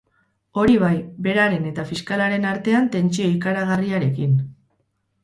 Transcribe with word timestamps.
Hori 0.61 0.77
bai, 0.83 0.93
beraren 1.27 1.67
eta 1.71 1.85
fiskalaren 1.89 2.47
artean 2.53 2.87
tentsio 2.97 3.29
ikaragarriarekin. 3.35 4.33